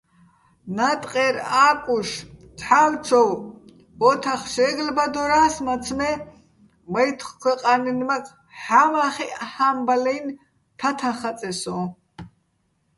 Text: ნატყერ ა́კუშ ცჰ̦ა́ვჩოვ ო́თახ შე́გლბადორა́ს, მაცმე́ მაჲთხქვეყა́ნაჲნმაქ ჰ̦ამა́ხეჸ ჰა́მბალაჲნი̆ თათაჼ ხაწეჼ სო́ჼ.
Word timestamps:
ნატყერ 0.75 1.35
ა́კუშ 1.65 2.09
ცჰ̦ა́ვჩოვ 2.59 3.31
ო́თახ 4.09 4.41
შე́გლბადორა́ს, 4.53 5.55
მაცმე́ 5.65 6.13
მაჲთხქვეყა́ნაჲნმაქ 6.91 8.25
ჰ̦ამა́ხეჸ 8.61 9.33
ჰა́მბალაჲნი̆ 9.53 10.39
თათაჼ 10.79 11.11
ხაწეჼ 11.19 11.51
სო́ჼ. 11.61 11.81